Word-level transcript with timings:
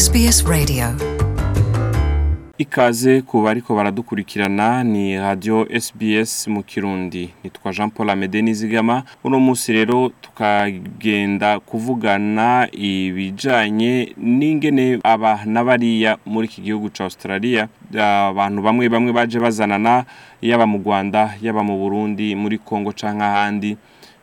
SBS 0.00 0.44
Radio. 0.48 0.86
Ikaze 2.58 3.22
ku 3.22 3.42
bariko 3.42 3.74
baradukurikirana 3.76 4.84
ni 4.84 5.18
radio 5.18 5.66
SBS 5.80 6.48
mu 6.48 6.62
Kirundi. 6.62 7.30
Nitwa 7.44 7.72
Jean 7.72 7.90
Paul 7.90 8.10
Amede 8.10 8.42
Nizigama. 8.42 9.02
Uno 9.24 9.40
munsi 9.40 9.72
rero 9.72 10.08
tukagenda 10.20 11.60
kuvugana 11.60 12.68
ibijanye 12.72 14.14
n'ingene 14.16 14.98
aba 15.04 15.44
n'abariya 15.44 16.16
muri 16.26 16.46
iki 16.48 16.62
gihugu 16.62 16.88
ca 16.88 17.04
Australia 17.04 17.68
abantu 17.92 18.62
bamwe 18.62 18.88
bamwe 18.88 19.12
baje 19.12 19.40
bazanana 19.40 20.04
yaba 20.42 20.66
mu 20.66 20.78
Rwanda 20.78 21.34
yaba 21.42 21.62
mu 21.62 21.76
Burundi 21.76 22.34
muri 22.34 22.58
Kongo 22.58 22.92
canke 22.92 23.24
ahandi. 23.24 23.76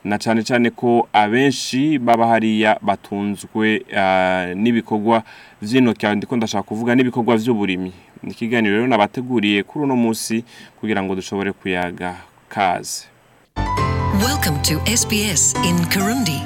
Na 0.07 0.17
cane 0.17 0.43
cane 0.43 0.69
ko 0.69 1.07
abenshi 1.13 1.99
baba 1.99 2.27
hariya 2.27 2.79
batunzwe 2.81 3.83
uh, 3.91 4.55
n'ibikorwa 4.55 5.23
vy'intoki 5.61 6.07
ndiko 6.07 6.35
ndashaka 6.37 6.63
kuvuga 6.63 6.95
n'ibikorwa 6.95 7.37
vy'uburimyi 7.37 7.91
ni 8.23 8.31
ikiganiro 8.31 8.75
rero 8.75 8.87
nabateguriye 8.87 9.63
kuri 9.63 9.83
uno 9.85 9.95
munsi 9.95 10.43
kugira 10.79 11.03
ngo 11.03 11.15
dushobore 11.15 11.51
kuyaga 11.51 12.15
kaze. 12.49 13.05
Welcome 14.23 14.57
to 14.63 14.79
SBS 14.97 15.53
in 15.67 15.85
Kirundi. 15.91 16.41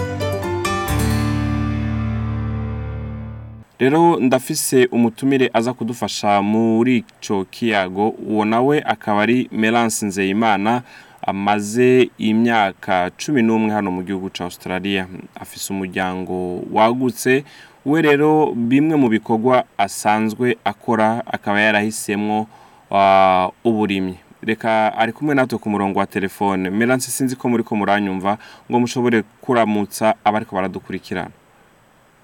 Rero 3.80 4.20
ndafise 4.20 4.86
umutumire 4.92 5.50
aza 5.54 5.74
kudufasha 5.74 6.42
muri 6.42 6.98
ico 6.98 7.46
kiyago. 7.46 8.10
Uwo 8.10 8.46
nawe 8.46 8.82
akaba 8.86 9.22
ari 9.22 9.50
Melance 9.52 10.06
Nzeyimana 10.06 10.82
amaze 11.22 12.10
imyaka 12.18 13.12
cumi 13.18 13.42
n'umwe 13.42 13.72
hano 13.74 13.92
mu 13.92 14.02
gihugu 14.04 14.30
ca 14.30 14.44
Australia 14.44 15.08
afise 15.36 15.74
umuryango 15.74 16.62
wagutse 16.74 17.44
we 17.86 18.02
rero 18.02 18.54
bimwe 18.56 18.96
mu 18.96 19.10
bikorwa 19.10 19.64
asanzwe 19.78 20.58
akora 20.64 21.24
akaba 21.26 21.60
yarahisemwo 21.62 22.46
uh, 22.92 23.50
uburimyi. 23.64 24.18
Reka 24.42 24.94
ari 24.98 25.14
kumwe 25.14 25.36
natwe 25.36 25.58
ku 25.58 25.70
murongo 25.70 26.00
wa 26.00 26.06
telefone. 26.06 26.70
Melance 26.70 27.12
sinzi 27.12 27.36
ko 27.36 27.50
muri 27.50 27.64
ko 27.64 27.76
muranyumva 27.76 28.38
ngo 28.70 28.80
mushobore 28.80 29.24
kuramutsa 29.42 30.14
abariko 30.26 30.56
baradukurikirana. 30.56 31.32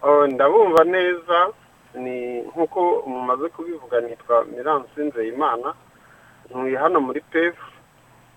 Oh, 0.02 0.28
ndabumva 0.28 0.84
neza 0.84 1.38
ni 1.98 2.42
nk'uko 2.42 3.04
mumaze 3.08 3.50
kubivuga 3.50 4.02
nitwa 4.02 4.46
Mirance 4.46 4.98
Nzeyimana. 4.98 5.74
Ntuye 6.50 6.78
hano 6.78 7.02
muri 7.02 7.22
PEF 7.22 7.54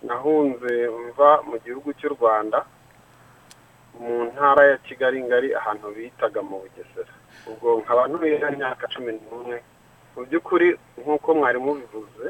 nahunze 0.02 0.72
mva 0.88 1.30
mu 1.48 1.56
gihugu 1.64 1.92
cy'u 1.98 2.12
Rwanda 2.16 2.64
mu 4.00 4.24
ntara 4.32 4.62
ya 4.70 4.76
Kigali 4.86 5.22
ngari 5.24 5.48
ahantu 5.54 5.86
bitaga 5.96 6.40
mu 6.42 6.56
Bugesera. 6.62 7.12
Ubwo 7.50 7.68
nkaba 7.82 8.08
ntuye 8.08 8.36
imyaka 8.52 8.84
cumi 8.92 9.12
n'umwe. 9.18 9.56
Mu 10.16 10.20
by'ukuri 10.26 10.68
nk'uko 11.00 11.28
mwari 11.34 11.58
mubivuze 11.58 12.26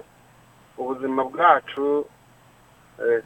ubuzima 0.81 1.23
bwacu 1.31 2.07
eh, 3.03 3.23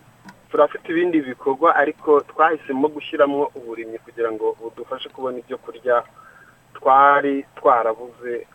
turafite 0.51 0.87
ibindi 0.93 1.19
bikorwa 1.23 1.69
ariko 1.83 2.21
twahisemo 2.21 2.89
gushyiramo 2.95 3.51
uburimyi 3.59 3.99
kugira 4.05 4.31
ngo 4.33 4.47
budufashe 4.61 5.09
kubona 5.09 5.39
ibyo 5.43 5.59
kurya 5.65 5.97
twari 6.77 7.35
twarabuze 7.57 8.47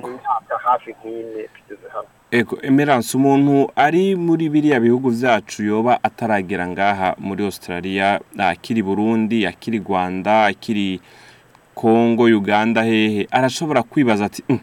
mu 0.00 0.06
myaka 0.18 0.54
hafi 0.66 0.90
nk'ine 0.98 1.42
tugeze 1.54 1.86
hano. 1.94 2.10
Ego 2.30 2.58
emerance 2.62 3.16
umuntu 3.16 3.70
ari 3.76 4.16
muri 4.16 4.48
biriya 4.48 4.80
bihugu 4.80 5.10
vyacu 5.10 5.62
yoba 5.64 5.98
ataragera 6.02 6.66
ngaha 6.68 7.14
muri 7.18 7.44
Australia 7.44 8.20
akiri 8.38 8.82
Burundi 8.82 9.46
akiri 9.46 9.78
Rwanda 9.78 10.44
akiri 10.46 11.00
Kongo 11.74 12.24
Uganda 12.24 12.82
hehe. 12.84 13.26
Arashobora 13.30 13.82
kwibaza 13.82 14.24
ati 14.24 14.42
"Mm, 14.48 14.58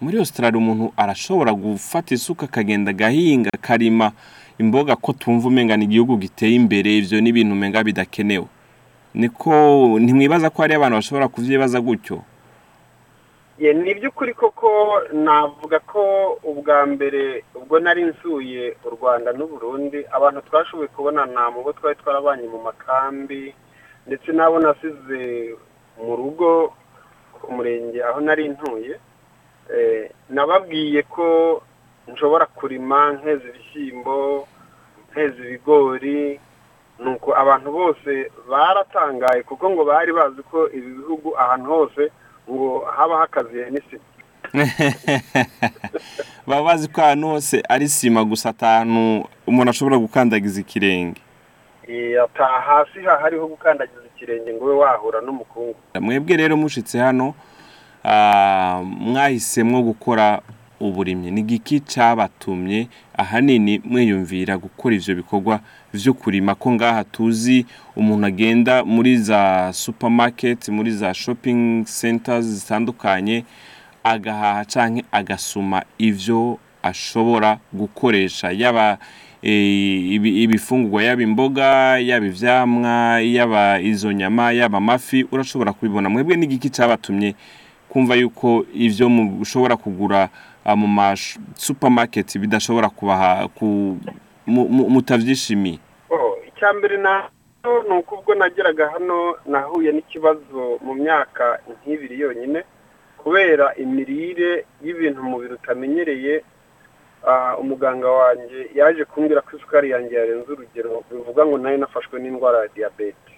muri 0.00 0.18
Australia 0.18 0.58
umuntu 0.58 0.92
arashobora 0.96 1.52
gufata 1.54 2.14
isuka 2.14 2.46
akagenda 2.46 2.90
agahinga 2.90 3.50
karima 3.60 4.12
imboga 4.58 4.96
ko 4.96 5.12
tumva 5.12 5.48
umenga 5.48 5.74
igihugu 5.76 6.16
giteye 6.16 6.54
imbere 6.54 6.98
ivyo 6.98 7.20
ni 7.20 7.28
ibintu 7.30 7.52
umenga 7.54 7.84
bidakenewe. 7.84 8.46
Niko 9.14 9.52
ntimwibaza 10.00 10.50
ko 10.50 10.62
hari 10.62 10.74
abantu 10.74 10.96
bashobora 10.96 11.28
kuvyibaza 11.28 11.80
gutyo. 11.80 12.22
Ni 13.70 13.90
iby'ukuri 13.94 14.34
koko 14.34 14.70
navuga 15.12 15.78
ko 15.86 16.02
ubwa 16.42 16.86
mbere 16.86 17.44
ubwo 17.54 17.78
nari 17.78 18.02
nsuye 18.10 18.74
u 18.84 18.90
rwanda 18.90 19.30
n'uburundi 19.32 20.02
abantu 20.10 20.40
twashoboye 20.50 20.88
kubonana 20.90 21.50
mu 21.54 21.62
bo 21.62 21.70
twari 21.72 21.94
twarabanye 22.02 22.46
mu 22.50 22.58
makambi 22.58 23.54
ndetse 24.06 24.28
n'abo 24.34 24.58
nasize 24.58 25.54
mu 26.02 26.16
rugo 26.18 26.74
ku 27.38 27.46
murenge 27.54 27.98
aho 28.04 28.18
nari 28.20 28.48
ntuye 28.48 28.94
Eh, 29.72 30.10
nababwiye 30.28 31.02
ko 31.06 31.62
nshobora 32.10 32.46
kurima 32.50 33.12
nkeza 33.14 33.46
ibishyimbo 33.48 34.46
nkeza 35.10 35.38
ibigori 35.46 36.40
nuko 36.98 37.30
abantu 37.42 37.68
bose 37.72 38.10
baratangaye 38.50 39.42
kuko 39.46 39.70
ngo 39.70 39.82
bari 39.86 40.12
bazi 40.12 40.42
ko 40.50 40.66
ibi 40.68 40.90
bihugu 40.98 41.28
ahantu 41.38 41.68
hose 41.72 42.02
ngo 42.50 42.84
haba 42.96 43.18
hakaziye 43.18 43.70
n'isima. 43.70 44.02
Baba 46.46 46.62
bazi 46.62 46.88
ko 46.88 47.00
ahantu 47.02 47.26
hose 47.28 47.62
ari 47.68 47.88
sima 47.88 48.24
gusa 48.24 48.48
atantu 48.50 49.24
umuntu 49.46 49.70
ashobora 49.70 49.98
gukandagiza 49.98 50.60
ikirenge. 50.60 51.20
Eh, 51.88 52.22
ata 52.24 52.44
hasi 52.44 53.00
hahariho 53.00 53.46
gukandagiza 53.46 54.02
ikirenge 54.16 54.52
ngo 54.54 54.64
ube 54.64 54.74
wahura 54.74 55.20
n'umukungu. 55.20 55.74
Mwebwe 56.00 56.36
rero 56.36 56.56
mushitse 56.56 56.98
hano 56.98 57.34
ah, 58.04 58.82
mwahisemwo 58.84 59.82
gukora 59.82 60.40
uburimyi. 60.88 61.30
Ni 61.30 61.40
igiki 61.40 61.80
cabatumye 61.80 62.88
ahanini 63.16 63.80
mwiyumvira 63.84 64.58
gukora 64.58 64.94
ivyo 64.94 65.14
bikorwa 65.14 65.60
vyo 65.94 66.14
kurima? 66.14 66.54
Ko 66.54 66.72
ngaha 66.72 67.04
tuzi 67.04 67.66
umuntu 67.96 68.26
agenda 68.26 68.84
muri 68.84 69.16
za 69.16 69.70
supermarket 69.72 70.68
muri 70.68 70.90
za 70.90 71.14
shopping 71.14 71.84
centers 72.00 72.44
zitandukanye 72.46 73.44
agahaha 74.04 74.64
canke 74.64 75.04
agasuma 75.12 75.82
ivyo 75.98 76.58
ashobora 76.82 77.58
gukoresha. 77.72 78.50
Yaba 78.50 78.98
eh, 79.42 80.12
ibi- 80.12 80.42
ibifungurwa 80.42 81.02
yaba 81.02 81.22
imboga 81.22 81.98
yaba 81.98 82.26
ivyamwa 82.26 83.20
yaba 83.20 83.80
izo 83.80 84.12
nyama 84.12 84.52
yaba 84.52 84.78
amafi 84.78 85.26
urashobora 85.32 85.72
kubibona. 85.72 86.08
Mwebwe 86.08 86.36
n'igiki 86.36 86.70
cabatumye 86.70 87.34
kumva 87.88 88.14
yuko 88.14 88.64
ivyo 88.74 89.08
mushobora 89.08 89.76
kugura 89.76 90.28
mu 90.76 90.86
ma 90.86 91.14
supermarket 91.56 92.38
bidashobora 92.38 92.88
kubaha 92.88 93.48
ku 93.58 93.98
mu- 94.46 94.68
mu- 94.68 94.88
mutavyishimiye 94.90 95.78
Oh, 96.10 96.36
icya 96.48 96.72
mbere 96.72 96.96
ni 97.88 97.94
uko 97.98 98.14
ubwo 98.18 98.34
nageraga 98.34 98.90
hano 98.90 99.36
nahuye 99.46 99.92
n'ikibazo 99.92 100.78
mu 100.82 100.94
myaka 100.94 101.58
nk'ibiri 101.70 102.20
yonyine 102.20 102.60
kubera 103.18 103.74
imirire 103.78 104.66
y'ibintu 104.82 105.20
umubiri 105.22 105.54
utamenyereye 105.54 106.42
ah, 107.26 107.54
umuganga 107.62 108.10
wanjye 108.10 108.70
yaje 108.74 109.04
kumbwira 109.04 109.40
ko 109.46 109.56
isukari 109.56 109.90
yanjye 109.94 110.14
yarenze 110.16 110.50
urugero 110.52 111.02
bivuga 111.10 111.46
ngo 111.46 111.58
na 111.58 111.70
yo 111.70 111.78
nafashwe 111.78 112.18
n'indwara 112.20 112.58
ya 112.58 112.68
diyabete. 112.74 113.32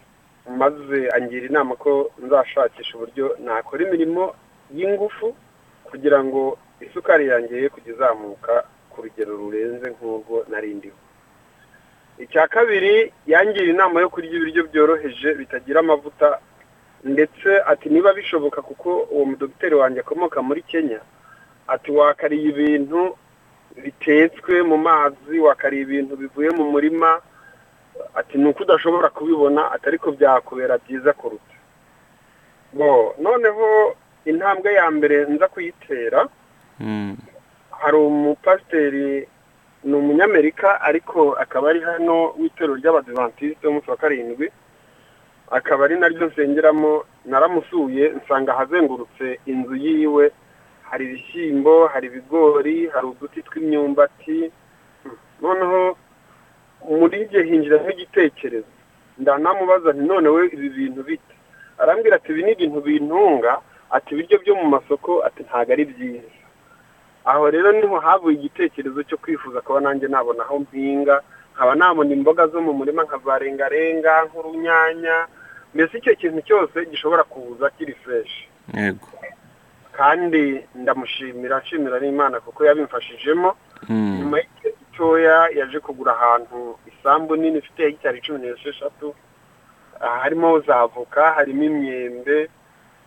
Maze 0.56 1.09
angira 1.17 1.47
inama 1.47 1.77
ko 1.77 2.11
nzashakisha 2.25 2.97
uburyo 2.97 3.37
nakora 3.45 3.85
imirimo 3.85 4.33
y'ingufu 4.77 5.37
kugira 5.85 6.25
ngo 6.25 6.56
isukari 6.87 7.25
yanjye 7.28 7.55
ye 7.62 7.69
kujya 7.69 7.93
izamuka 7.95 8.65
ku 8.91 9.03
rugero 9.03 9.33
rurenze 9.37 9.87
nk'urwo 9.91 10.45
nari 10.50 10.75
ndiho 10.75 10.97
icya 12.19 12.47
kabiri 12.49 13.12
yangira 13.27 13.67
inama 13.75 14.00
yo 14.00 14.09
kurya 14.09 14.33
ibiryo 14.39 14.62
byoroheje 14.71 15.34
bitagira 15.34 15.81
amavuta 15.81 16.39
ndetse 17.05 17.49
ati 17.73 17.89
niba 17.91 18.12
bishoboka 18.15 18.62
kuko 18.62 18.89
uwo 19.12 19.25
mudogiteri 19.25 19.75
wanjye 19.75 20.00
akomoka 20.00 20.39
muri 20.43 20.62
kenya 20.62 21.00
ati 21.67 21.91
wakariye 21.93 22.47
ibintu 22.55 23.17
bitetswe 23.82 24.62
mu 24.62 24.76
mazi 24.79 25.37
wakariye 25.43 25.82
ibintu 25.82 26.17
bivuye 26.17 26.50
mu 26.50 26.64
murima 26.73 27.20
ati 28.14 28.38
ni 28.38 28.47
uko 28.49 28.62
udashobora 28.62 29.08
kubibona 29.11 29.70
ati 29.75 29.85
ariko 29.91 30.12
byakubera 30.14 30.79
byiza 30.79 31.12
kuruta 31.12 31.55
noneho 33.19 33.97
intambwe 34.25 34.73
ya 34.75 34.91
mbere 34.91 35.17
nza 35.29 35.49
kuyitera. 35.49 36.29
Hari 37.71 37.97
umupasiteri 37.97 39.29
ni 39.85 39.94
umunyamerika 39.94 40.81
ariko 40.81 41.32
akaba 41.32 41.71
ari 41.71 41.81
hano 41.81 42.32
w'itorero 42.41 42.75
ry'abadivantisite 42.81 43.67
w'umunsi 43.67 43.91
wa 43.91 43.97
karindwi. 43.97 44.47
Akaba 45.50 45.85
ari 45.85 45.97
naryo 46.00 46.26
nsengeramo 46.26 47.05
naramusuye 47.25 48.09
nsanga 48.17 48.53
ahazengurutse 48.55 49.41
inzu 49.47 49.76
yiwe. 49.76 50.32
Hari 50.91 51.05
ibishyimbo 51.05 51.87
hari 51.87 52.06
ibigori 52.06 52.88
hari 52.88 53.06
uduti 53.06 53.43
tw'imyumbati. 53.43 54.50
Noneho 55.43 55.97
muri 56.88 57.23
igihe 57.23 57.43
hinjiramo 57.44 57.91
igitekerezo. 57.91 58.73
Ndanamubaza 59.19 59.93
nti 59.93 60.05
none 60.09 60.29
we 60.29 60.43
ibi 60.55 60.69
bintu 60.69 61.03
bite? 61.03 61.35
Arambwira 61.79 62.17
ati 62.17 62.32
ibi 62.32 62.43
ni 62.43 62.53
ibintu 62.53 62.81
bintunga 62.81 63.53
ati 63.91 64.15
ibiryo 64.15 64.38
byo 64.43 64.55
mu 64.56 64.67
masoko 64.75 65.23
ati 65.27 65.43
ntabwo 65.43 65.73
ari 65.73 65.85
byiza. 65.85 66.31
Aho 67.25 67.50
rero 67.50 67.73
ni 67.73 67.87
ho 67.87 67.97
havuye 68.00 68.37
igitekerezo 68.37 69.03
cyo 69.03 69.17
kwifuza 69.19 69.61
kuba 69.61 69.81
nanjye 69.81 70.09
nabona 70.09 70.43
aho 70.44 70.59
mpinga 70.59 71.21
nkaba 71.55 71.75
nabona 71.75 72.12
imboga 72.12 72.47
zo 72.47 72.61
mu 72.61 72.73
murima 72.73 73.03
nka 73.05 73.19
za 73.25 73.38
rengarenga 73.38 74.25
nk'urunyanya 74.29 75.17
mbese 75.75 75.99
icyo 75.99 76.15
kintu 76.17 76.41
cyose 76.43 76.76
gishobora 76.91 77.25
kuza 77.25 77.71
kiri 77.71 77.94
fureshi 77.94 78.49
yego. 78.75 79.09
Kandi 79.93 80.67
ndamushimira 80.75 81.59
nshimira 81.61 82.00
n'imana 82.00 82.41
kuko 82.41 82.65
yabimfashijemo. 82.67 83.55
Mm. 83.88 84.17
nyuma 84.19 84.38
y'igihe 84.38 84.70
gitoya 84.79 85.49
yaje 85.59 85.79
kugura 85.81 86.12
ahantu 86.17 86.79
isambu 86.91 87.37
nini 87.37 87.59
ifite 87.59 87.82
hegitari 87.82 88.20
cumi 88.20 88.38
n'esheshatu 88.38 89.15
harimo 90.00 90.61
za 90.61 90.77
avoka 90.81 91.32
harimo 91.37 91.62
imyembe 91.65 92.49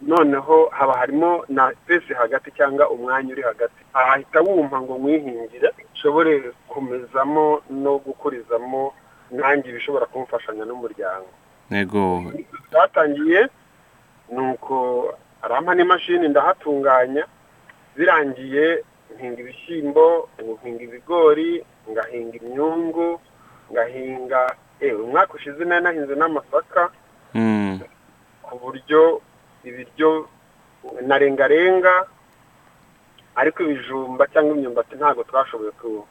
noneho 0.02 0.70
haba 0.72 0.94
harimo 0.98 1.46
na 1.50 1.74
pesi 1.86 2.14
hagati 2.14 2.52
cyangwa 2.52 2.90
umwanya 2.90 3.32
uri 3.34 3.42
hagati. 3.42 3.82
Ahahita 3.94 4.42
wumva 4.42 4.82
ngo 4.82 4.98
mwihingire 4.98 5.70
nshobore 5.94 6.52
kumezamo 6.68 7.62
no 7.70 7.98
gukurizamo 7.98 8.94
nanjye 9.32 9.70
ibishobora 9.70 10.06
kumfashanya 10.06 10.66
n'umuryango. 10.66 11.30
Yego 11.72 12.24
twatangiye 12.72 13.48
ni 14.32 14.40
uko 14.52 14.76
arampa 15.42 15.76
n'imashini 15.76 16.28
ndahatunganya 16.30 17.24
birangiye 17.96 18.84
nhinga 19.18 19.40
ibishyimbo 19.42 20.30
nhinga 20.64 20.84
ibigori 20.84 21.66
ngahinga 21.92 22.38
imyungu 22.38 23.20
ngahinga 23.72 24.56
ewe 24.80 25.02
umwaka 25.02 25.34
ushize 25.34 25.66
nari 25.66 25.84
nahinze 25.84 26.16
n'amasaka 26.16 26.90
Mm. 27.34 27.80
ku 28.42 28.56
buryo 28.60 29.22
ibiryo 29.70 30.28
na 31.08 31.18
rengarenga 31.18 31.94
ariko 33.36 33.64
ibijumba 33.64 34.28
cyangwa 34.34 34.56
imyumbati 34.58 34.96
ntabwo 34.96 35.24
twashoboye 35.24 35.72
ku- 35.72 36.06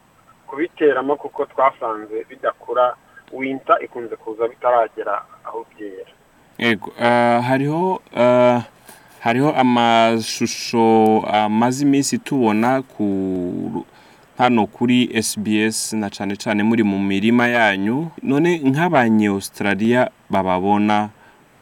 kubiteramo 0.47 1.17
kuko 1.17 1.45
twasanze 1.47 2.25
bidakura. 2.29 2.95
Winta 3.33 3.75
ikunze 3.83 4.17
kuza 4.17 4.49
bitaragera 4.49 5.25
aho 5.45 5.67
byera. 5.75 6.11
Ego, 6.59 6.93
ah, 7.01 7.43
hariho 7.43 8.01
ah, 8.17 8.63
hariho 9.21 9.51
amashusho 9.51 11.25
amaze 11.27 11.83
iminsi 11.83 12.19
tubona 12.19 12.83
ku 12.83 13.85
hano 14.39 14.67
kuri 14.71 15.11
SBS 15.23 15.93
na 15.99 16.07
cyane 16.11 16.37
cyane 16.39 16.63
muri 16.63 16.83
mu 16.87 16.99
mirima 17.03 17.49
yanyu. 17.51 18.11
None 18.23 18.63
nk'abanye 18.63 19.27
Australia 19.35 20.07
bababona 20.31 21.11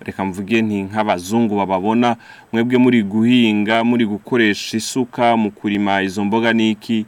reka 0.07 0.25
mvuge 0.25 0.63
nti 0.63 0.83
nk'abazungu 0.89 1.57
bababona 1.57 2.17
mwebwe 2.53 2.77
muri 2.79 3.03
guhinga 3.03 3.85
muri 3.85 4.05
gukoresha 4.07 4.77
isuka 4.77 5.37
mu 5.37 5.51
kurima 5.51 6.03
izo 6.03 6.25
mboga 6.25 6.53
n'iki 6.53 7.07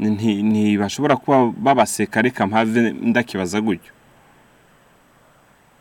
nti- 0.00 0.42
ntibashobora 0.42 1.16
kuba 1.16 1.52
babaseka 1.56 2.22
reka 2.22 2.46
mpave 2.46 2.80
ndakibaza 3.00 3.60
gutyo. 3.60 3.92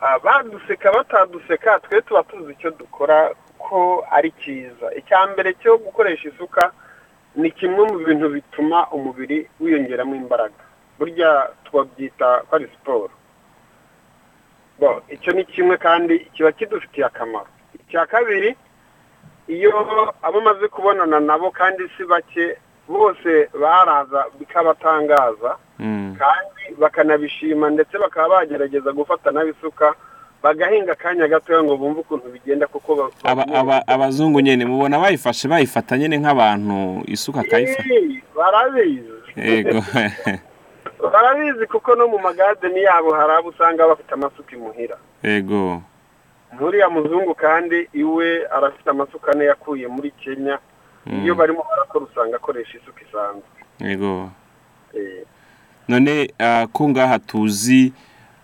Ah, 0.02 0.20
baduseka 0.20 0.92
bataduseka 0.92 1.80
twe 1.80 2.02
tuba 2.02 2.24
tuzi 2.24 2.52
icyo 2.52 2.72
dukora 2.72 3.32
ko 3.58 4.06
ari 4.12 4.32
cyiza. 4.44 4.94
Icya 4.98 5.28
mbere 5.34 5.54
cyo 5.62 5.78
gukoresha 5.78 6.30
isuka 6.30 6.72
ni 7.36 7.52
kimwe 7.52 7.84
mu 7.92 7.98
bintu 8.06 8.30
bituma 8.30 8.88
umubiri 8.92 9.50
wiyongeramo 9.60 10.16
imbaraga. 10.16 10.62
Burya 11.00 11.50
twabyita 11.66 12.44
ko 12.48 12.56
ari 12.56 12.68
siporo. 12.72 13.10
Icyo 15.10 15.34
ni 15.34 15.44
kimwe 15.46 15.78
kandi 15.78 16.20
kiba 16.20 16.52
kidufitiye 16.52 17.06
akamaro. 17.06 17.48
Icya 17.76 18.06
kabiri 18.06 18.56
iyo 19.48 19.72
abo 20.22 20.38
umaze 20.40 20.68
kubonana 20.68 21.20
nabo 21.20 21.52
kandi 21.52 21.84
si 21.98 22.04
bake 22.06 22.58
bose 22.88 23.50
baraza 23.62 24.26
bikabatangaza 24.40 25.58
Mm. 25.80 26.16
kandi 26.20 26.76
bakanabishima 26.80 27.70
ndetse 27.70 27.98
bakaba 27.98 28.30
bagerageza 28.40 28.92
gufata 28.92 29.32
n'abisuka 29.32 29.94
bagahinga 30.44 30.92
akanya 30.92 31.28
gatoya 31.28 31.64
ngo 31.64 31.78
bumve 31.78 32.00
ukuntu 32.00 32.30
bigenda 32.32 32.68
kuko 32.68 32.96
ba- 32.96 33.10
aba, 33.24 33.44
aba, 33.54 33.88
abazungu 33.88 34.40
nyene 34.42 34.66
mubona 34.66 35.00
bayifashe 35.00 35.48
bayifata 35.48 35.98
nyene 35.98 36.18
nk'abantu 36.18 37.04
isuka 37.08 37.40
akayifata. 37.42 37.84
Barabizi. 38.36 39.12
barabizi 41.04 41.68
kuko 41.68 41.96
no 41.96 42.08
mu 42.08 42.20
magadeni 42.20 42.84
yabo 42.84 43.14
hari 43.14 43.34
abo 43.34 43.50
usanga 43.50 43.88
bafite 43.88 44.12
amasuka 44.14 44.56
imuhira 44.56 44.98
yego. 45.24 45.82
Nk'uriya 46.54 46.90
muzungu 46.90 47.36
kandi 47.36 47.88
iwe 47.94 48.48
arafite 48.48 48.90
amasuka 48.90 49.32
ane 49.32 49.46
yakuye 49.46 49.88
muri 49.88 50.12
kenya 50.12 50.60
iyo 51.24 51.36
barimo 51.36 51.64
barakora 51.70 52.06
usanga 52.06 52.36
akoresha 52.36 52.78
isuka 52.78 53.02
isanzwe. 53.10 53.50
Yego. 53.80 54.30
Eh, 54.94 55.24
none 55.88 56.34
ah, 56.40 56.68
ko 56.72 56.90
ngaha 56.90 57.20
tuzi 57.20 57.94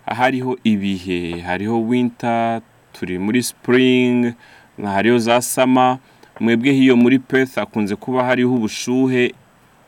hariho 0.05 0.57
ibihe. 0.63 1.39
Hariho 1.39 1.81
winter 1.81 2.61
turi 2.93 3.19
muri 3.19 3.43
spring 3.43 4.33
hariho 4.83 5.17
za 5.17 5.41
summer. 5.41 5.97
Mwebwe 6.39 6.71
hiyo 6.71 6.95
muri 6.95 7.19
Perth 7.19 7.57
akunze 7.57 7.95
kuba 7.95 8.23
hariho 8.23 8.53
ubushuhe. 8.55 9.33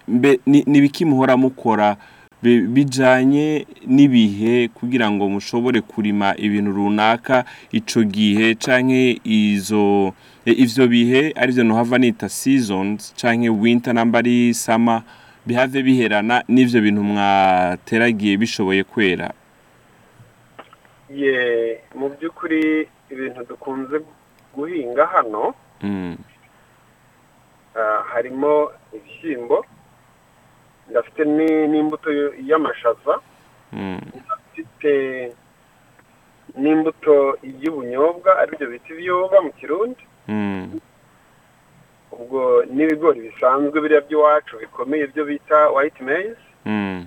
Mbe 0.07 0.39
ni 0.45 0.59
ibiki 0.59 1.05
muhora 1.05 1.37
mukora? 1.37 1.97
Bi- 2.43 2.67
bijanye 2.67 3.65
n'ibihe 3.87 4.67
kugira 4.67 5.07
ngo 5.11 5.29
mushobore 5.29 5.81
kurima 5.81 6.35
ibintu 6.37 6.71
runaka 6.71 7.45
ico 7.71 8.03
gihe 8.03 8.55
canke 8.55 9.21
izo 9.23 10.13
e- 10.45 10.51
ivyo 10.63 10.87
bihe 10.87 11.31
arivyo 11.35 11.63
nohava 11.63 11.97
nita 11.97 12.29
seasons 12.29 13.13
canke 13.21 13.49
winter 13.49 13.93
namba 13.93 14.19
ari 14.19 14.53
summer 14.53 15.01
bihave 15.45 15.83
biherana 15.83 16.43
n'ivyo 16.47 16.81
bintu 16.81 17.03
mwateragiye 17.03 18.37
bishoboye 18.37 18.83
kwera. 18.83 19.33
Ye 21.13 21.79
mu 21.95 22.09
by'ukuri 22.09 22.87
ibintu 23.11 23.45
dukunze 23.49 23.99
guhinga 24.55 25.05
hano 25.05 25.53
Mm, 25.83 26.15
ah, 27.75 28.01
harimo 28.13 28.71
ibishyimbo 28.95 29.65
ndafite 31.13 31.25
ni- 31.25 31.67
n'imbuto 31.67 32.09
y'amashaza. 32.45 33.19
Mm, 33.73 33.99
mfite 34.51 35.33
n'imbuto 36.57 37.37
y'ubunyobwa 37.61 38.37
ari 38.39 38.57
byo 38.57 38.67
bita 38.69 38.93
ibiyoba 38.93 39.41
mu 39.41 39.51
kirundi. 39.53 40.03
Mm, 40.27 40.79
ubwo 42.11 42.63
n'ibigori 42.73 43.21
bisanzwe 43.21 43.81
biriya 43.81 44.01
by'iwacu 44.01 44.57
bikomeye 44.59 45.07
byo 45.07 45.25
bita 45.25 45.69
white 45.69 46.01
maize. 46.03 46.37
Mm. 46.65 47.05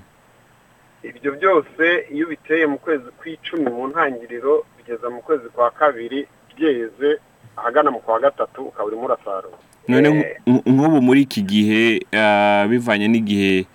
ibyo 1.03 1.33
byose 1.39 2.07
iyo 2.11 2.27
ubiteye 2.27 2.67
mu 2.67 2.79
kwezi 2.79 3.07
kw'icumi 3.19 3.71
mu 3.71 3.89
ntangiriro 3.89 4.65
bigeza 4.77 5.07
mu 5.11 5.23
kwezi 5.23 5.49
kwa 5.55 5.71
kabiri 5.71 6.27
byeze 6.57 7.21
ahagana 7.57 7.91
mu 7.91 8.01
kwa 8.01 8.19
gatatu 8.21 8.63
ukaba 8.67 8.85
urimo 8.91 9.05
urasarura. 9.07 9.55
None 9.89 10.09
Eh, 10.09 10.37
nk- 10.47 10.67
nk'ubu 10.67 10.99
muri 11.03 11.23
iki 11.23 11.43
gihe 11.47 12.03
ah, 12.13 12.67
bivanye 12.69 13.07
n'igihe 13.09 13.67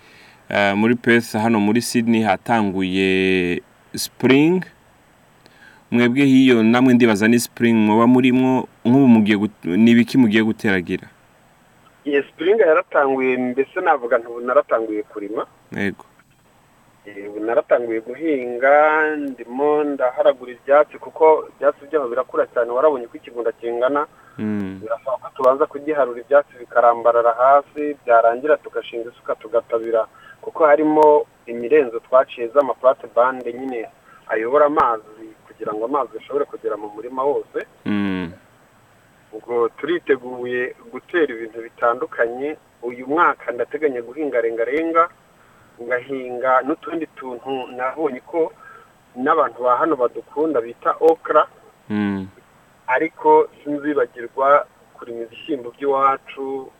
muri 0.76 0.94
Perth 0.94 1.32
hano 1.32 1.60
muri 1.60 1.80
Sydney 1.82 2.22
hatanguye 2.22 3.62
spring. 3.96 4.64
Mwebwe 5.90 6.24
hiyo 6.24 6.62
namwe 6.62 6.94
ndibaza 6.94 7.28
ni 7.28 7.38
spring 7.40 7.76
muba 7.76 8.06
murimwo 8.06 8.68
nk'ubu 8.84 9.08
mugiye 9.08 9.38
ni 9.64 9.90
ibiki 9.90 10.18
mugiye 10.18 10.42
guteragira? 10.44 11.08
Iyi 12.04 12.22
sipiringa 12.22 12.64
yaratanguye 12.66 13.36
mbese 13.36 13.80
navuga 13.80 14.18
ntubu 14.18 14.40
naratanguye 14.40 15.02
kurima. 15.02 15.46
Yego. 15.76 16.04
Eh, 17.06 17.30
ubu 17.30 17.40
naratanguye 17.44 18.00
guhinga 18.00 18.72
ndimo 19.16 19.84
ndaharagura 19.84 20.52
ibyatsi 20.52 20.98
kuko 20.98 21.48
ibyatsi 21.56 21.86
byaho 21.90 22.08
birakura 22.08 22.46
cyane 22.54 22.70
warabonye 22.70 23.06
ko 23.06 23.16
ikigunda 23.16 23.52
kingana. 23.52 24.06
Mm, 24.38 24.78
birasaba 24.82 25.16
ko 25.22 25.28
tubanza 25.36 25.66
kugiharura 25.66 26.20
ibyatsi 26.20 26.52
bikarambarara 26.60 27.32
hasi 27.38 27.96
byarangira 28.06 28.56
tugashinga 28.56 29.10
isuka 29.12 29.34
tugatabira 29.34 30.06
kuko 30.42 30.66
harimo 30.66 31.26
imirenzo 31.46 31.98
twaciye 32.00 32.48
z'amaplate 32.48 33.06
bande 33.16 33.52
nyine 33.52 33.88
ayobora 34.28 34.66
amazi 34.66 35.26
kugira 35.46 35.72
ngo 35.74 35.84
amazi 35.84 36.18
ashobore 36.18 36.44
kugera 36.44 36.76
mu 36.76 36.88
murima 36.94 37.22
wose. 37.24 37.58
Mm, 37.86 38.32
ubwo 39.32 39.68
turiteguye 39.68 40.74
gutera 40.92 41.30
ibintu 41.34 41.62
bitandukanye. 41.62 42.56
Uyu 42.82 43.06
mwaka 43.06 43.52
ndateganya 43.52 44.02
guhinga 44.02 44.40
rengarenga 44.40 45.08
ngahinga 45.82 46.62
n'utundi 46.66 47.06
tuntu 47.06 47.66
nabonye 47.76 48.20
ko 48.20 48.52
n'abantu 49.16 49.62
ba 49.62 49.76
hano 49.76 49.96
badukunda 49.96 50.60
bita 50.60 50.94
okra. 51.00 51.46
Mm, 51.90 52.26
ariko 52.86 53.48
sinzibagirwa 53.64 54.66
kurima 54.94 55.22
ibishyimbo 55.22 55.70
by'iwacu 55.70 56.70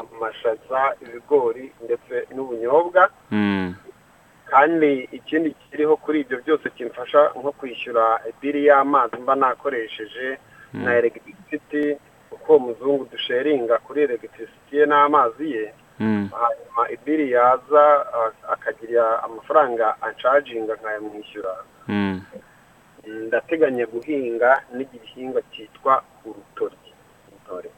amashaza 0.00 0.80
ibigori 1.02 1.72
ndetse 1.84 2.14
n'ubunyobwa. 2.34 3.10
Mm, 3.30 3.74
kandi 4.50 5.08
ikindi 5.12 5.50
kiriho 5.70 5.96
kuri 5.96 6.20
ibyo 6.20 6.38
byose 6.44 6.70
kimfasha 6.70 7.30
nko 7.38 7.52
kwishyura 7.52 8.20
biri 8.40 8.66
y'amazi 8.68 9.16
mba 9.16 9.34
nakoresheje 9.34 10.38
na 10.72 10.96
elegitirisiti 10.98 11.96
ko 12.44 12.52
uwo 12.56 12.58
muzungu 12.58 13.04
dusheringa 13.12 13.78
kuri 13.78 14.02
elegitirisiti 14.02 14.76
ye 14.76 14.86
n'amazi 14.86 15.46
ye 15.56 15.66
Mm. 16.00 16.28
hanyuma 16.40 16.82
ibiri 16.94 17.30
yaza 17.30 17.84
akagira 18.52 19.22
amafaranga 19.22 20.02
anshaginga 20.02 20.74
nkayamwishyura 20.74 21.52
ndateganya 23.28 23.86
guhinga 23.86 24.50
n'igihingwa 24.76 25.40
cyitwa 25.52 26.02
urutoryi. 26.24 26.90
Intoryi. 27.32 27.70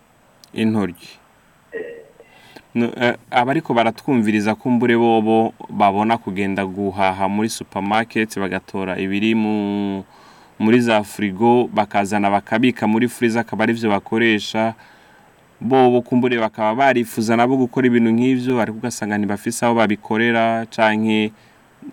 Eh, 2.75 3.14
abariko 3.31 3.75
baratwumviriza 3.75 4.54
ko 4.59 4.71
mbure 4.71 4.97
bobo 4.97 5.54
babona 5.71 6.19
kugenda 6.19 6.66
guhaha 6.66 7.28
muri 7.31 7.49
supermarket 7.49 8.35
bagatora 8.38 8.99
ibiri 8.99 9.35
mu 9.35 10.02
muri 10.59 10.81
za 10.83 11.02
frigo 11.07 11.71
bakazana 11.71 12.31
bakabika 12.31 12.87
muri 12.87 13.07
freezer 13.09 13.40
akaba 13.47 13.62
arivyo 13.64 13.90
bakoresha. 13.90 14.75
Bobo 15.61 16.02
kumbure 16.02 16.35
bakaba 16.38 16.75
barifuza 16.75 17.37
nabo 17.38 17.57
gukora 17.57 17.87
ibintu 17.87 18.11
nk'ivyo 18.11 18.59
ariko 18.61 18.78
ugasanga 18.83 19.19
ntibafise 19.19 19.62
aho 19.66 19.75
babikorera 19.78 20.66
canke 20.66 21.31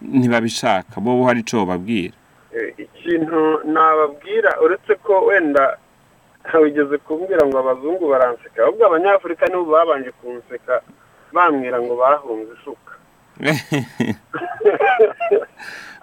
ntibabishaka. 0.02 0.98
Bobo 0.98 1.30
hari 1.30 1.46
ico 1.46 1.62
babwira? 1.66 2.14
Eh, 2.58 2.74
ikintu 2.90 3.62
nababwira 3.70 4.58
uretse 4.66 4.96
ko 5.06 5.30
wenda 5.30 5.78
wigeze 6.62 6.98
kumbwira 6.98 7.45
ngo 7.48 7.57
abazungu 7.60 8.10
baranseka 8.10 8.63
ahubwo 8.63 8.86
abanyafurika 8.86 9.45
nibo 9.45 9.65
babanje 9.65 10.12
kunseka 10.12 10.81
bambwira 11.33 11.77
ngo 11.81 11.93
bahunze 11.95 12.51
isuka 12.57 12.93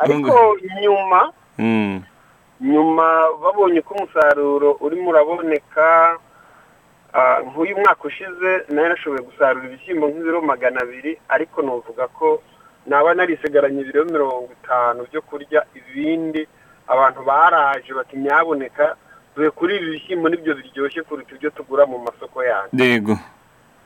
ariko 0.02 0.57
nyuma 0.83 1.33
mm. 1.59 2.02
nyuma 2.61 3.07
babonye 3.42 3.80
ko 3.83 3.95
umusaruro 3.95 4.78
urimo 4.80 5.11
uraboneka 5.11 6.18
nk'uyu 7.47 7.76
mwaka 7.76 8.02
ushize 8.04 8.50
na 8.68 8.83
yo 8.83 8.88
nashoboye 8.88 9.23
gusarura 9.23 9.66
ibishyimbo 9.66 10.09
nk'ibiro 10.09 10.40
magana 10.42 10.80
abiri 10.80 11.12
ariko 11.28 11.62
nuvuga 11.62 12.07
ko 12.09 12.42
naba 12.87 13.14
narisigaranye 13.14 13.80
ibiro 13.80 14.04
mirongo 14.04 14.49
itanu 14.59 15.07
byo 15.09 15.21
kurya 15.23 15.61
ibindi 15.78 16.42
abantu 16.87 17.21
baraje 17.28 17.90
bati 17.99 18.16
nyaboneka 18.16 18.97
dore 19.38 19.50
kuri 19.54 19.76
ibi 19.78 19.90
bishyimbo 19.95 20.26
ni 20.28 20.37
byo 20.42 20.54
biryoshye 20.59 21.02
kuruta 21.07 21.30
ibyo 21.38 21.50
tugura 21.54 21.87
mu 21.87 21.99
masoko 22.02 22.42
yanyu. 22.45 22.75
Dego 22.75 23.14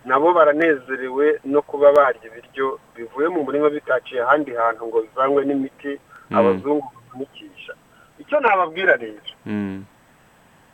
nabo 0.04 0.32
baranezerewe 0.32 1.40
no 1.44 1.61
kuba 1.62 1.92
barya 1.92 2.25
ibiryo 2.26 2.80
bivuye 2.97 3.28
mu 3.28 3.44
murima 3.44 3.68
bitaciye 3.71 4.23
ahandi 4.25 4.50
hantu 4.56 4.87
ngo 4.88 4.99
bivangwe 5.04 5.44
n'imiti 5.44 6.00
Mm. 6.30 6.38
abazungu 6.38 6.88
bafunikisha 6.97 7.73
icyo 8.18 8.40
nababwira 8.40 8.97
rero? 8.97 9.21
Mm. 9.47 9.85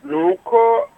ni 0.05 0.15
uko 0.33 0.89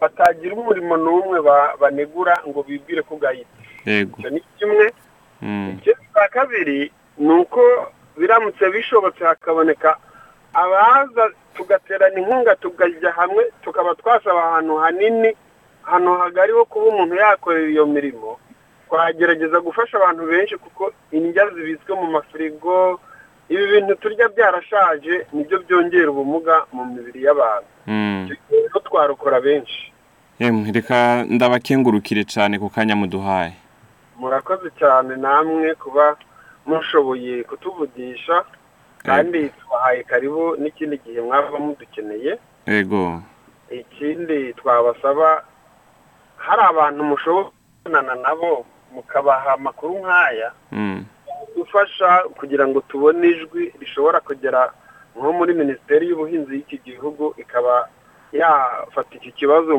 batagira 0.00 0.54
umurimo 0.56 0.96
n'umwe 0.96 1.38
ba- 1.40 1.76
banegura 1.80 2.34
ngo 2.48 2.62
bibwire 2.66 3.02
ko 3.06 3.14
ugahita 3.14 3.48
icyo 3.86 4.30
ni 4.30 4.40
kimwe. 4.58 4.86
Mm. 5.42 5.78
ikindi 5.78 6.02
cya 6.14 6.28
kabiri 6.28 6.90
ni 7.18 7.32
uko 7.32 7.62
biramutse 8.18 8.64
bishobotse 8.70 9.24
hakaboneka 9.24 9.96
abaza 10.62 11.24
tugaterana 11.54 12.18
inkunga 12.20 12.56
tukajya 12.56 13.10
hamwe 13.12 13.44
tukaba 13.62 13.94
twasaba 13.94 14.44
ahantu 14.44 14.76
hanini 14.76 15.30
ahantu 15.86 16.10
hagari 16.18 16.52
ho 16.52 16.64
kuba 16.64 16.86
umuntu 16.86 17.14
yakorera 17.14 17.68
iyo 17.70 17.86
mirimo. 17.86 18.38
Twagerageza 18.88 19.60
gufasha 19.60 19.96
abantu 19.96 20.26
benshi 20.26 20.56
kuko 20.56 20.92
indya 21.12 21.44
zibitswe 21.54 21.92
mu 21.94 22.06
mafirigo 22.06 23.00
ibi 23.48 23.66
bintu 23.66 23.94
turya 23.94 24.28
byarashaje 24.28 25.26
ni 25.32 25.44
byo 25.44 25.58
byongera 25.58 26.10
ubumuga 26.10 26.64
mu 26.72 26.84
mibiri 26.84 27.22
y'abantu. 27.26 27.70
Mm. 27.86 28.28
rero 28.50 28.80
twarokora 28.86 29.40
benshi. 29.40 29.92
Reka 30.74 31.24
ndabakengurukire 31.28 32.24
cyane 32.24 32.58
ku 32.58 32.68
kanya 32.70 32.96
muduhaye. 32.96 33.52
Murakoze 34.18 34.68
cyane 34.78 35.16
namwe 35.16 35.74
kuba 35.74 36.16
mushoboye 36.66 37.44
kutuvugisha. 37.44 38.44
Kandi 39.06 39.48
tubahaye 39.48 40.02
karibu 40.02 40.56
n'ikindi 40.60 40.98
gihe 41.04 41.20
mwaba 41.20 41.58
mudukeneye. 41.58 42.38
Ego 42.66 43.22
ikindi 43.70 44.52
twabasaba 44.54 45.42
hari 46.36 46.62
abantu 46.62 47.00
mushobora 47.04 47.48
kubonana 47.50 48.14
nabo 48.14 48.66
mukabaha 48.94 49.52
amakuru 49.54 49.94
nk'aya 50.02 50.52
mm. 50.72 51.04
gufasha 51.56 52.08
kugira 52.38 52.68
ngo 52.68 52.80
tubone 52.80 53.28
ijwi 53.28 53.72
rishobora 53.80 54.20
kugera 54.20 54.70
nko 55.16 55.32
muri 55.32 55.54
minisiteri 55.54 56.08
y'ubuhinzi 56.08 56.54
y'iki 56.54 56.78
gihugu 56.84 57.34
ikaba 57.36 57.88
yafata 58.32 59.12
iki 59.16 59.32
kibazo 59.32 59.78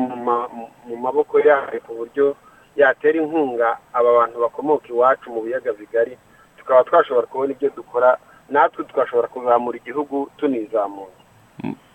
mu 0.88 0.96
maboko 1.04 1.40
yayo 1.40 1.80
ku 1.86 1.92
buryo 1.98 2.36
yatera 2.76 3.18
inkunga 3.22 3.78
aba 3.92 4.10
bantu 4.18 4.36
bakomoka 4.44 4.88
iwacu 4.88 5.30
mu 5.30 5.40
biyaga 5.42 5.72
bigari. 5.72 6.18
Tukaba 6.58 6.84
twashobora 6.84 7.26
kubona 7.26 7.52
ibyo 7.52 7.70
dukora 7.76 8.18
natwe 8.50 8.84
twashobora 8.84 9.28
kuzamura 9.28 9.78
igihugu 9.78 10.30
tunizamuye 10.36 11.08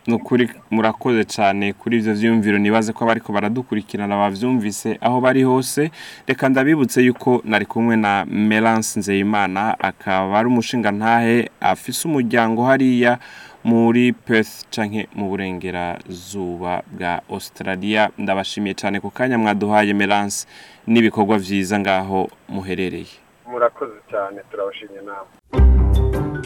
ni 0.08 0.14
ukuri 0.14 0.50
murakoze 0.72 1.24
cyane 1.24 1.74
kuri 1.74 1.98
ibyo 1.98 2.12
byiyumviro 2.14 2.58
nibaze 2.60 2.92
ko 2.94 3.04
abariko 3.08 3.32
baradukurikirana 3.34 4.18
bavyumvise 4.20 4.98
aho 5.02 5.22
bari 5.24 5.44
hose. 5.48 5.92
Reka 6.28 6.50
ndabibutse 6.50 7.00
yuko 7.02 7.40
nari 7.46 7.66
kumwe 7.66 7.96
na 7.96 8.26
Melance 8.28 9.00
Nzeyimana 9.00 9.80
akaba 9.80 10.40
ari 10.40 10.48
umushinga 10.48 10.92
ntahe 10.92 11.50
afise 11.62 12.04
umuryango 12.08 12.66
hariya 12.68 13.16
muri 13.64 14.12
Perth 14.12 14.68
canke 14.76 15.08
mu 15.16 15.30
burengerazuba 15.32 16.84
bwa 16.92 17.22
Australia. 17.32 18.12
Ndabashimiye 18.18 18.76
cyane 18.76 19.00
ku 19.00 19.08
kanya 19.10 19.38
mwaduhaye 19.40 19.94
Melance 19.96 20.44
n'ibikorwa 20.88 21.38
vyiza 21.40 21.80
ngaho 21.80 22.28
muherereye. 22.52 23.23
Murakoze 23.54 23.98
cyane 24.12 24.38
turabashimye 24.50 25.00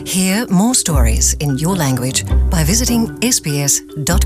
Hear 0.06 0.48
more 0.50 0.76
stories 0.76 1.34
in 1.40 1.58
your 1.58 1.76
language 1.76 2.20
by 2.50 2.64
visiting 2.64 3.02
sbs.com.au. 3.36 4.18